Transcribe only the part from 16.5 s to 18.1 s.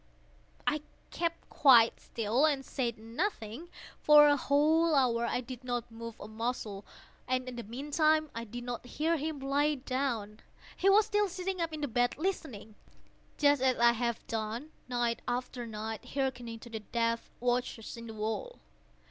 to the death watches in